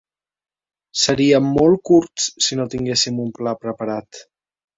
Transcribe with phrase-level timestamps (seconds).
[1.01, 4.25] Seríem molt curts si no tinguéssim un pla preparat.